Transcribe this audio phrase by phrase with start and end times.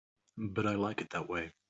[0.37, 1.51] But I like it that way.